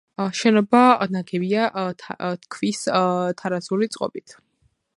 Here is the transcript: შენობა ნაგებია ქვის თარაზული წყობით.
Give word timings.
შენობა 0.37 0.79
ნაგებია 1.15 1.67
ქვის 2.55 2.81
თარაზული 3.43 3.91
წყობით. 3.97 4.35